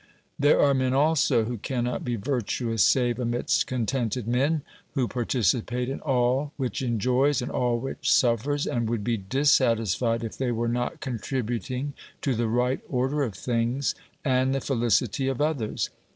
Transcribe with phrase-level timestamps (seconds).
[0.39, 4.63] 1 66 OBERMANN There are men also who cannot be virtuous save amidst contented men,
[4.95, 10.35] who participate in all which enjoys and all which suffers, and would be dissatisfied if
[10.39, 11.93] they were not contributing
[12.23, 13.93] to the right order of things
[14.25, 15.91] and the felicity of others.